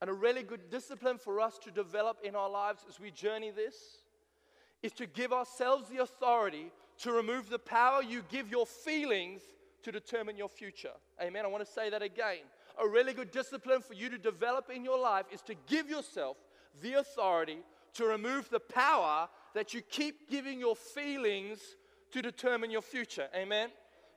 [0.00, 3.50] And a really good discipline for us to develop in our lives as we journey
[3.50, 3.74] this
[4.82, 9.42] is to give ourselves the authority to remove the power you give your feelings
[9.82, 10.92] to determine your future.
[11.20, 11.44] Amen.
[11.44, 12.44] I want to say that again.
[12.82, 16.36] A really good discipline for you to develop in your life is to give yourself
[16.80, 17.58] the authority
[17.94, 21.58] to remove the power that you keep giving your feelings
[22.12, 23.28] to determine your future.
[23.34, 23.68] Amen.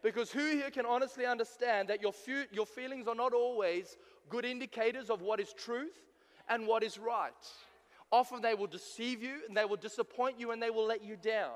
[0.02, 2.14] Because who here can honestly understand that your,
[2.52, 3.98] your feelings are not always
[4.30, 5.98] good indicators of what is truth
[6.50, 7.32] and what is right?
[8.12, 11.16] Often they will deceive you and they will disappoint you and they will let you
[11.16, 11.54] down.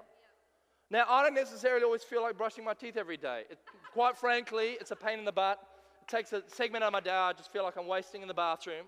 [0.90, 3.44] Now, I don't necessarily always feel like brushing my teeth every day.
[3.50, 3.60] It,
[3.92, 5.60] quite frankly, it's a pain in the butt.
[6.08, 7.12] Takes a segment of my day.
[7.12, 8.86] I just feel like I'm wasting in the bathroom.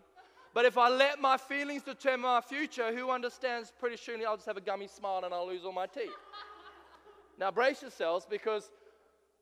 [0.53, 4.47] But if I let my feelings determine my future, who understands pretty surely I'll just
[4.47, 6.09] have a gummy smile and I'll lose all my teeth.
[7.39, 8.71] now, brace yourselves because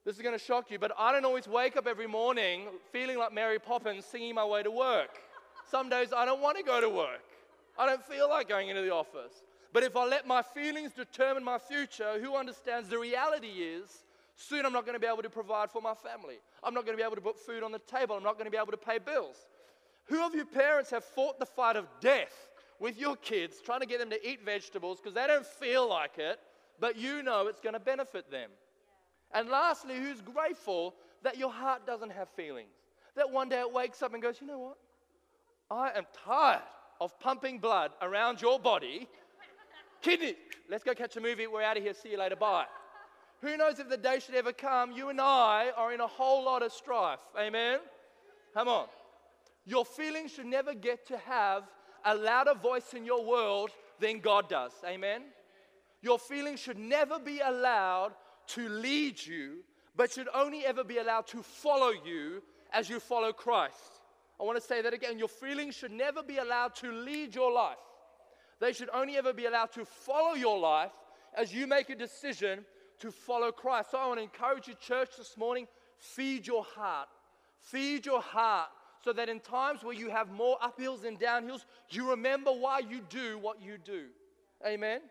[0.06, 3.18] this is going to shock you, but I don't always wake up every morning feeling
[3.18, 5.20] like Mary Poppins singing my way to work.
[5.70, 7.24] Some days I don't want to go to work.
[7.78, 9.44] I don't feel like going into the office.
[9.72, 14.04] But if I let my feelings determine my future, who understands the reality is
[14.36, 16.38] soon I'm not going to be able to provide for my family.
[16.68, 18.16] I'm not going to be able to put food on the table.
[18.16, 19.48] I'm not going to be able to pay bills.
[20.06, 22.50] Who of you parents have fought the fight of death
[22.80, 26.18] with your kids trying to get them to eat vegetables because they don't feel like
[26.18, 26.40] it,
[26.80, 28.50] but you know it's going to benefit them?
[29.34, 32.70] And lastly, who's grateful that your heart doesn't have feelings?
[33.16, 34.78] That one day it wakes up and goes, you know what?
[35.72, 36.62] I am tired
[37.02, 39.08] of pumping blood around your body
[40.02, 40.36] Kidney,
[40.70, 41.48] let's go catch a movie.
[41.48, 41.94] We're out of here.
[41.94, 42.36] See you later.
[42.36, 42.66] Bye.
[43.42, 46.44] Who knows if the day should ever come, you and I are in a whole
[46.44, 47.20] lot of strife.
[47.40, 47.80] Amen?
[48.54, 48.88] Come on.
[49.66, 51.64] Your feelings should never get to have
[52.04, 53.70] a louder voice in your world
[54.00, 54.72] than God does.
[54.86, 55.24] Amen?
[56.02, 58.14] Your feelings should never be allowed
[58.48, 59.58] to lead you,
[59.96, 64.02] but should only ever be allowed to follow you as you follow Christ.
[64.40, 65.20] I want to say that again.
[65.20, 67.78] Your feelings should never be allowed to lead your life.
[68.60, 70.92] They should only ever be allowed to follow your life
[71.36, 72.66] as you make a decision
[73.00, 73.92] to follow Christ.
[73.92, 77.08] So I want to encourage you, church, this morning feed your heart.
[77.60, 78.70] Feed your heart
[79.04, 83.02] so that in times where you have more uphills and downhills, you remember why you
[83.10, 84.06] do what you do.
[84.66, 85.02] Amen.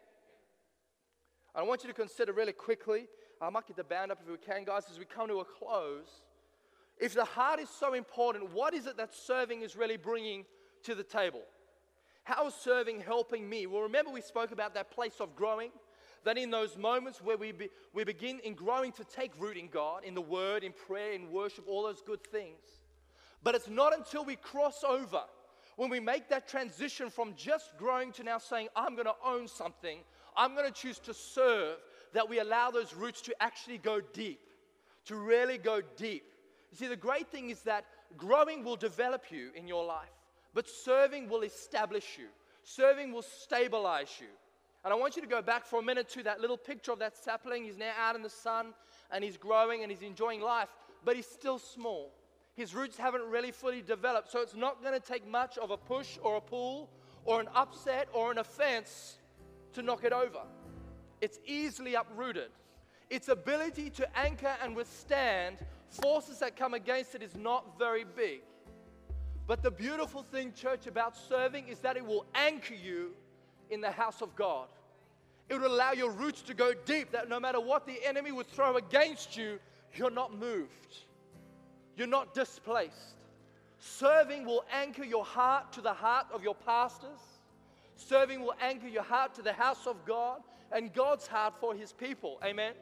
[1.55, 3.07] I want you to consider really quickly.
[3.41, 5.45] I might get the band up if we can, guys, as we come to a
[5.45, 6.09] close.
[6.99, 10.45] If the heart is so important, what is it that serving is really bringing
[10.85, 11.43] to the table?
[12.25, 13.67] How is serving helping me?
[13.67, 15.71] Well, remember we spoke about that place of growing?
[16.27, 19.69] That in those moments where we, be, we begin in growing to take root in
[19.69, 22.59] God, in the Word, in prayer, in worship, all those good things.
[23.45, 25.23] But it's not until we cross over,
[25.77, 29.47] when we make that transition from just growing to now saying, I'm going to own
[29.47, 30.01] something,
[30.37, 31.77] I'm going to choose to serve,
[32.13, 34.41] that we allow those roots to actually go deep,
[35.05, 36.25] to really go deep.
[36.73, 37.85] You see, the great thing is that
[38.17, 40.09] growing will develop you in your life,
[40.55, 42.27] but serving will establish you,
[42.65, 44.27] serving will stabilize you.
[44.87, 47.01] And I want you to go back for a minute to that little picture of
[47.01, 47.65] that sapling.
[47.65, 48.73] He's now out in the sun
[49.11, 50.69] and he's growing and he's enjoying life,
[51.05, 52.13] but he's still small.
[52.55, 55.77] His roots haven't really fully developed, so it's not going to take much of a
[55.77, 56.89] push or a pull
[57.25, 59.19] or an upset or an offense
[59.73, 60.43] to knock it over.
[61.21, 62.51] It's easily uprooted.
[63.11, 65.57] Its ability to anchor and withstand
[65.89, 68.43] forces that come against it is not very big.
[69.49, 73.15] But the beautiful thing, church, about serving is that it will anchor you
[73.69, 74.69] in the house of God.
[75.49, 78.49] It will allow your roots to go deep, that no matter what the enemy would
[78.49, 79.59] throw against you,
[79.95, 80.97] you're not moved.
[81.97, 83.15] You're not displaced.
[83.79, 87.21] Serving will anchor your heart to the heart of your pastors.
[87.95, 90.41] Serving will anchor your heart to the house of God
[90.73, 92.39] and God's heart for his people.
[92.45, 92.75] Amen.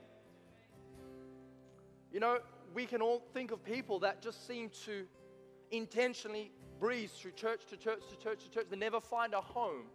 [2.12, 2.38] You know,
[2.72, 5.04] we can all think of people that just seem to
[5.70, 6.50] intentionally
[6.80, 8.66] breeze through church to church to church to church.
[8.70, 9.86] They never find a home.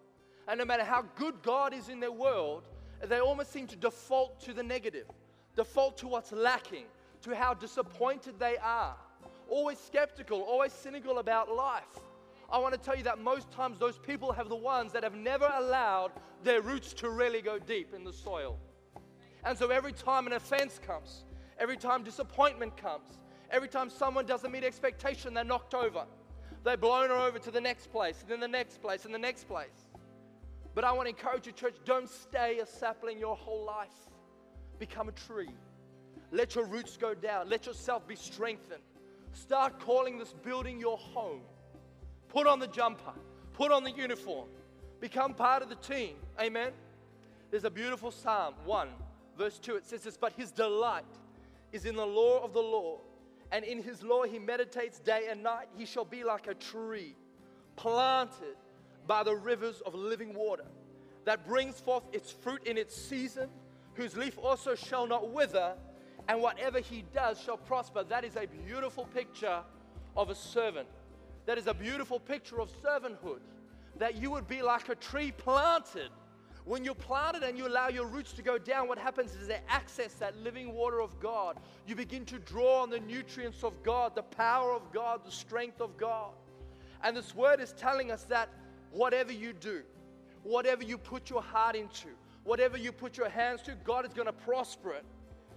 [0.49, 2.63] And no matter how good God is in their world,
[3.07, 5.05] they almost seem to default to the negative,
[5.55, 6.85] default to what's lacking,
[7.21, 8.95] to how disappointed they are,
[9.47, 11.99] always skeptical, always cynical about life.
[12.51, 15.13] I want to tell you that most times those people have the ones that have
[15.13, 18.57] never allowed their roots to really go deep in the soil.
[19.43, 21.25] And so every time an offense comes,
[21.59, 23.19] every time disappointment comes,
[23.51, 26.05] every time someone doesn't meet expectation, they're knocked over.
[26.63, 29.47] They're blown over to the next place, and then the next place, and the next
[29.47, 29.88] place.
[30.75, 33.89] But I want to encourage you, church, don't stay a sapling your whole life.
[34.77, 35.49] Become a tree.
[36.31, 37.49] Let your roots go down.
[37.49, 38.81] Let yourself be strengthened.
[39.33, 41.41] Start calling this building your home.
[42.29, 43.13] Put on the jumper,
[43.53, 44.47] put on the uniform,
[44.99, 46.15] become part of the team.
[46.39, 46.71] Amen.
[47.49, 48.89] There's a beautiful Psalm 1,
[49.37, 49.77] verse 2.
[49.77, 51.05] It says this, but his delight
[51.71, 53.01] is in the law of the Lord,
[53.51, 55.67] and in his law he meditates day and night.
[55.75, 57.15] He shall be like a tree
[57.75, 58.57] planted
[59.09, 60.65] by the rivers of living water
[61.25, 63.49] that brings forth its fruit in its season,
[63.95, 65.73] whose leaf also shall not wither,
[66.27, 68.03] and whatever he does shall prosper.
[68.03, 69.61] That is a beautiful picture
[70.15, 70.87] of a servant.
[71.47, 73.39] That is a beautiful picture of servanthood.
[73.97, 76.11] That you would be like a tree planted.
[76.65, 79.61] When you're planted and you allow your roots to go down, what happens is they
[79.69, 81.57] access that living water of God.
[81.87, 85.81] You begin to draw on the nutrients of God, the power of God, the strength
[85.81, 86.29] of God.
[87.03, 88.49] And this word is telling us that
[88.91, 89.81] whatever you do,
[90.43, 92.09] whatever you put your heart into,
[92.43, 95.05] whatever you put your hands to, God is going to prosper it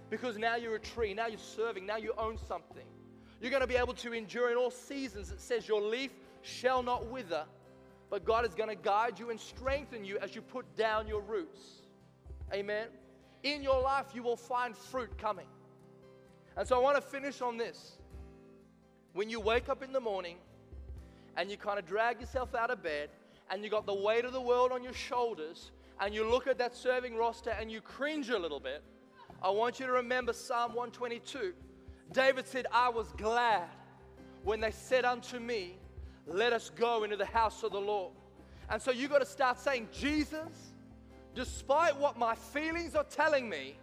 [0.09, 2.85] because now you're a tree, now you're serving, now you own something.
[3.41, 5.31] You're going to be able to endure in all seasons.
[5.31, 6.11] It says, Your leaf
[6.43, 7.45] shall not wither,
[8.09, 11.21] but God is going to guide you and strengthen you as you put down your
[11.21, 11.59] roots.
[12.53, 12.87] Amen.
[13.43, 15.47] In your life, you will find fruit coming.
[16.55, 17.93] And so I want to finish on this.
[19.13, 20.37] When you wake up in the morning
[21.35, 23.09] and you kind of drag yourself out of bed
[23.53, 25.69] and you got the weight of the world on your shoulders
[26.01, 28.83] and you look at that serving roster and you cringe a little bit,
[29.43, 31.53] I want you to remember Psalm 122.
[32.11, 33.69] David said, I was glad
[34.43, 35.77] when they said unto me,
[36.25, 38.13] Let us go into the house of the Lord.
[38.71, 40.73] And so you got to start saying, Jesus,
[41.35, 43.77] despite what my feelings are telling me,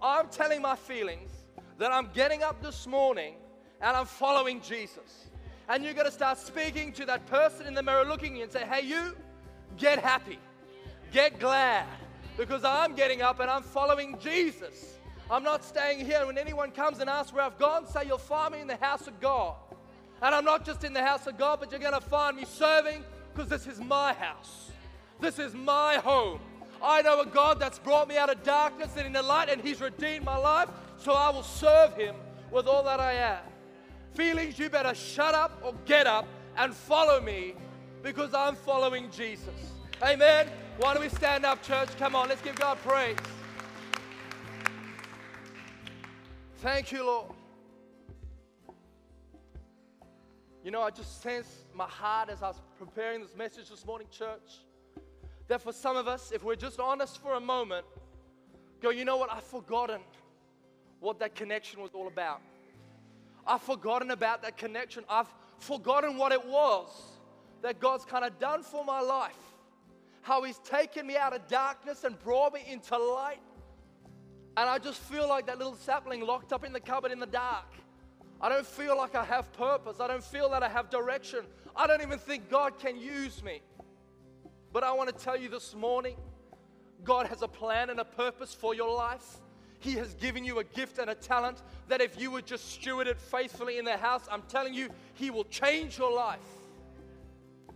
[0.00, 1.30] I'm telling my feelings
[1.76, 3.34] that I'm getting up this morning
[3.82, 5.31] and I'm following Jesus.
[5.68, 8.42] And you got to start speaking to that person in the mirror looking at you
[8.44, 9.16] and say, Hey, you,
[9.76, 10.38] get happy,
[11.12, 11.86] get glad,
[12.36, 14.98] because I'm getting up and I'm following Jesus.
[15.30, 16.26] I'm not staying here.
[16.26, 19.06] When anyone comes and asks where I've gone, say, You'll find me in the house
[19.06, 19.54] of God.
[20.20, 22.44] And I'm not just in the house of God, but you're going to find me
[22.44, 24.70] serving because this is my house.
[25.20, 26.40] This is my home.
[26.82, 29.80] I know a God that's brought me out of darkness and into light, and He's
[29.80, 30.68] redeemed my life,
[30.98, 32.14] so I will serve Him
[32.50, 33.51] with all that I am.
[34.14, 37.54] Feelings, you better shut up or get up and follow me
[38.02, 39.72] because I'm following Jesus.
[40.02, 40.48] Amen.
[40.78, 41.88] Why don't we stand up, church?
[41.98, 43.16] Come on, let's give God praise.
[46.58, 47.32] Thank you, Lord.
[50.62, 54.06] You know, I just sense my heart as I was preparing this message this morning,
[54.10, 54.60] church,
[55.48, 57.84] that for some of us, if we're just honest for a moment,
[58.80, 59.32] go, you know what?
[59.32, 60.00] I've forgotten
[61.00, 62.40] what that connection was all about.
[63.46, 65.04] I've forgotten about that connection.
[65.08, 65.28] I've
[65.58, 66.88] forgotten what it was
[67.62, 69.36] that God's kind of done for my life.
[70.22, 73.40] How He's taken me out of darkness and brought me into light.
[74.56, 77.26] And I just feel like that little sapling locked up in the cupboard in the
[77.26, 77.66] dark.
[78.40, 80.00] I don't feel like I have purpose.
[80.00, 81.40] I don't feel that I have direction.
[81.74, 83.62] I don't even think God can use me.
[84.72, 86.16] But I want to tell you this morning
[87.04, 89.38] God has a plan and a purpose for your life.
[89.82, 93.08] He has given you a gift and a talent that if you would just steward
[93.08, 96.38] it faithfully in the house, I'm telling you, He will change your life.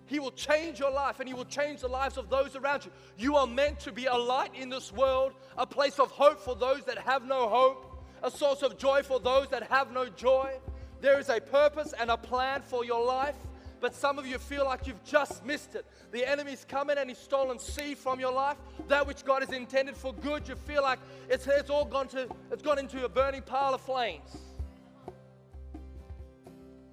[0.06, 2.92] He will change your life and He will change the lives of those around you.
[3.18, 6.54] You are meant to be a light in this world, a place of hope for
[6.54, 10.52] those that have no hope, a source of joy for those that have no joy.
[11.00, 13.34] There is a purpose and a plan for your life,
[13.80, 15.84] but some of you feel like you've just missed it.
[16.12, 18.56] The enemy's come in and he's stolen seed from your life,
[18.88, 20.48] that which God has intended for good.
[20.48, 20.98] You feel like
[21.28, 24.38] it's, it's all gone to it's gone into a burning pile of flames.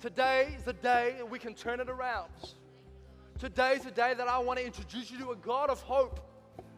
[0.02, 2.32] Today is the day we can turn it around.
[3.40, 6.20] Today is the day that I want to introduce you to a God of hope,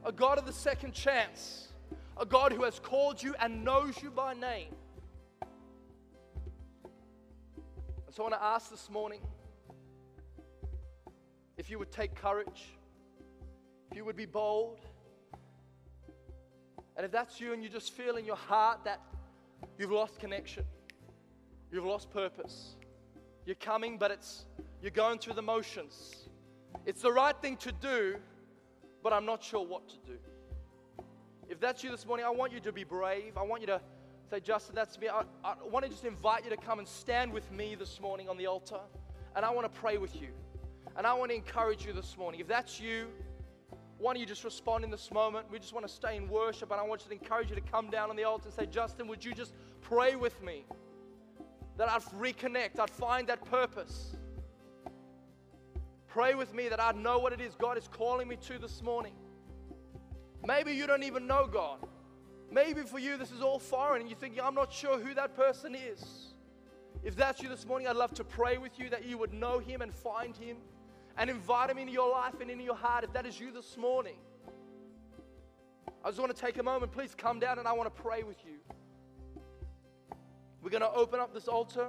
[0.04, 1.70] a God of the second chance,
[2.18, 4.76] a God who has called you and knows you by name.
[8.06, 9.22] And so I want to ask this morning
[11.58, 12.78] if you would take courage,
[13.90, 14.80] if you would be bold.
[16.98, 19.02] And if that's you and you just feel in your heart that
[19.78, 20.64] you've lost connection,
[21.72, 22.76] you've lost purpose,
[23.46, 24.46] you're coming, but it's
[24.82, 26.28] you're going through the motions.
[26.86, 28.18] It's the right thing to do,
[29.04, 30.18] but I'm not sure what to do.
[31.50, 33.38] If that's you this morning, I want you to be brave.
[33.38, 33.82] I want you to
[34.30, 35.08] say, Justin, that's me.
[35.08, 38.30] I, I want to just invite you to come and stand with me this morning
[38.30, 38.80] on the altar,
[39.36, 40.30] and I want to pray with you.
[40.98, 42.40] And I want to encourage you this morning.
[42.40, 43.08] If that's you,
[43.98, 45.48] why don't you just respond in this moment?
[45.52, 47.62] We just want to stay in worship, and I want you to encourage you to
[47.62, 50.66] come down on the altar and say, Justin, would you just pray with me
[51.78, 54.16] that I'd reconnect, I'd find that purpose.
[56.08, 58.82] Pray with me that I'd know what it is God is calling me to this
[58.82, 59.14] morning.
[60.46, 61.80] Maybe you don't even know God.
[62.52, 65.36] Maybe for you this is all foreign and you're thinking, I'm not sure who that
[65.36, 66.34] person is.
[67.04, 69.60] If that's you this morning, I'd love to pray with you that you would know
[69.60, 70.58] Him and find Him
[71.18, 73.04] and invite Him into your life and into your heart.
[73.04, 74.16] If that is you this morning,
[76.04, 76.92] I just want to take a moment.
[76.92, 78.58] Please come down and I want to pray with you.
[80.62, 81.88] We're going to open up this altar.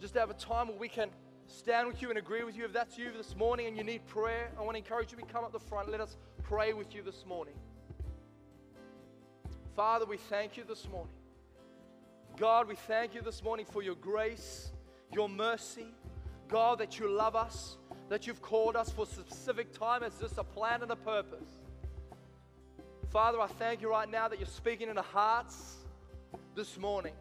[0.00, 1.10] Just have a time where we can
[1.46, 2.64] stand with you and agree with you.
[2.64, 5.24] If that's you this morning and you need prayer, I want to encourage you to
[5.24, 5.90] come up the front.
[5.90, 7.54] Let us pray with you this morning.
[9.74, 11.14] Father, we thank you this morning.
[12.36, 14.70] God, we thank you this morning for your grace,
[15.10, 15.86] your mercy.
[16.48, 17.76] God, that you love us,
[18.08, 21.48] that you've called us for a specific time as just a plan and a purpose.
[23.10, 25.76] Father, I thank you right now that you're speaking in the hearts
[26.54, 27.14] this morning.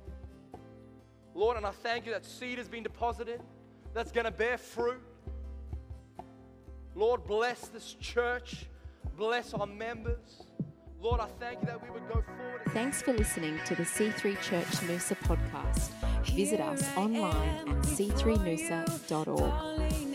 [1.34, 3.42] Lord, and I thank you that seed has been deposited
[3.94, 5.02] that's going to bear fruit.
[6.96, 8.66] Lord, bless this church,
[9.18, 10.44] bless our members.
[11.02, 12.62] Lord, I thank you that we would go forward.
[12.74, 15.90] Thanks for listening to the C3 Church Noosa podcast.
[16.36, 20.11] Visit us online at c3noosa.org.